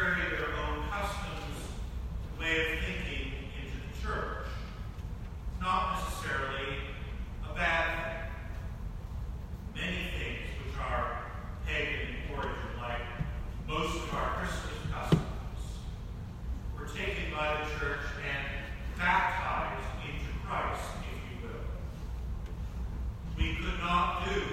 [0.00, 1.60] carry their own customs,
[2.38, 4.46] way of thinking into the church.
[5.60, 6.78] Not necessarily
[7.44, 8.30] a bad
[9.74, 9.82] thing.
[9.84, 11.20] Many things which are
[11.66, 13.04] pagan in origin, like
[13.68, 15.60] most of our Christian customs,
[16.78, 18.46] were taken by the church and
[18.96, 21.68] baptized into Christ, if you will.
[23.36, 24.49] We could not do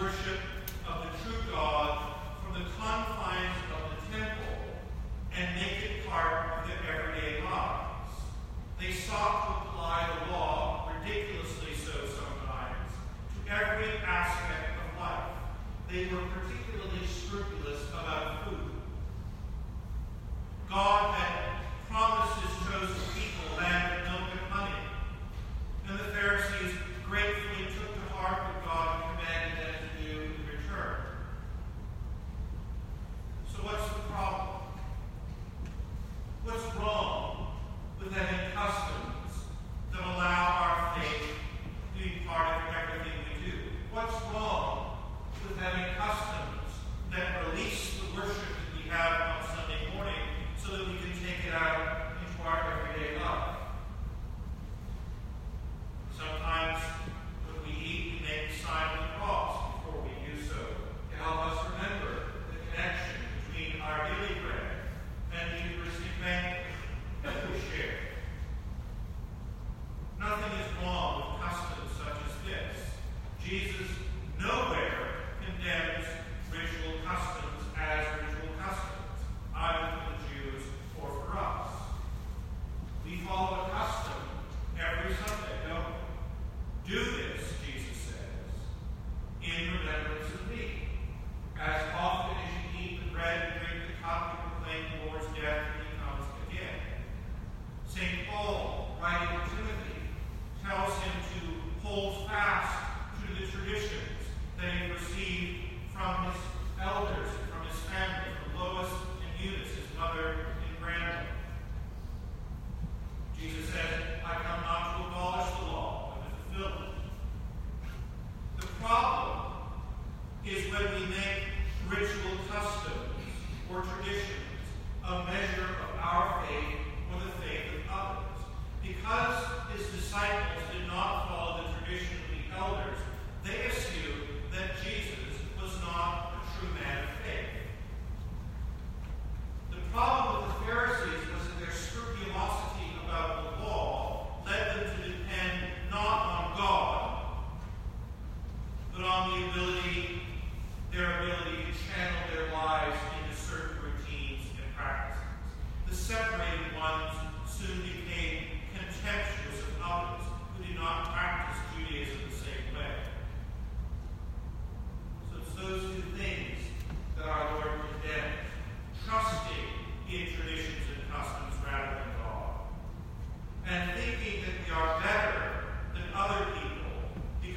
[0.00, 0.49] worship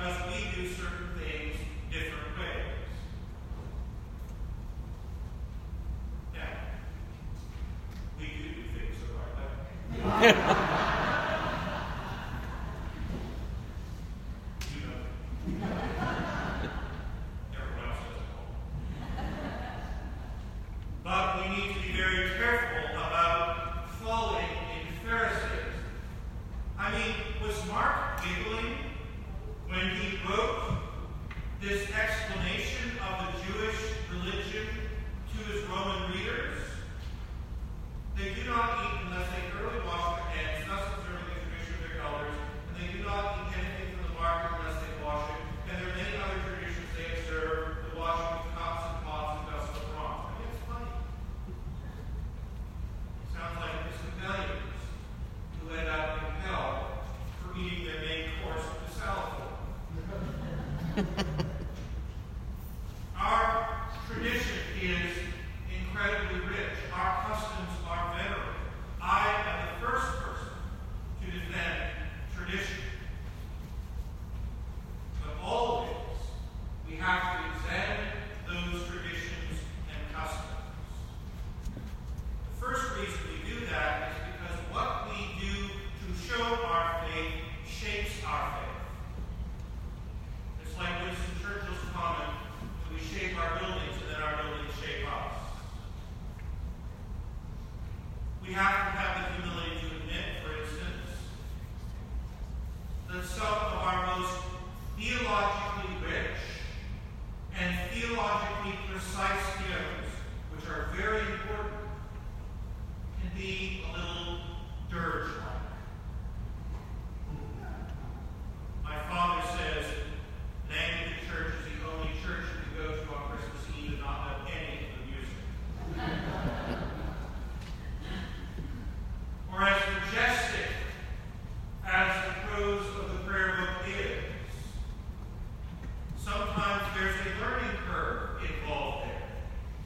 [0.00, 1.56] because we do certain things
[1.90, 2.88] different ways.
[6.34, 6.56] Yeah,
[8.18, 10.32] we do do things the right way.
[14.72, 15.00] you know.
[17.52, 18.32] Everyone else does it.
[21.04, 22.79] But we need to be very careful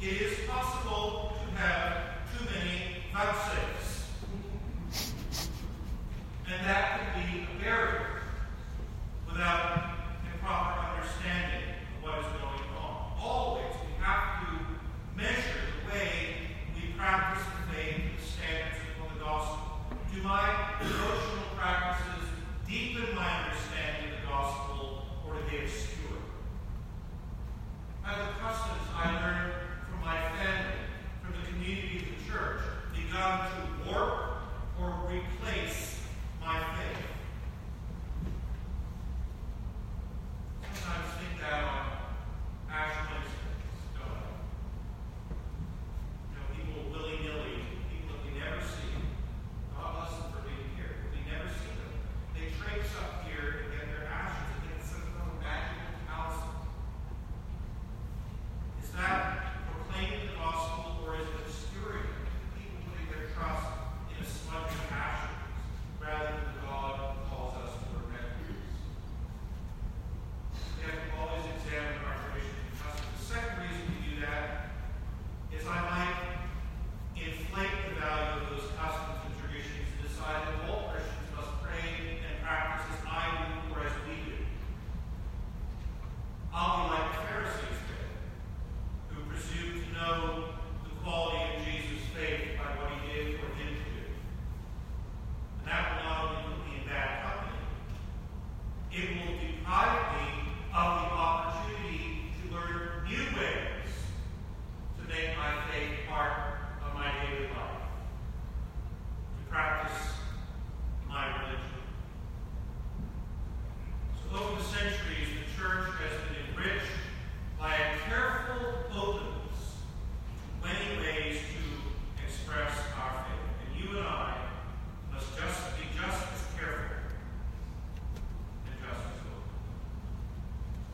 [0.04, 0.43] que isso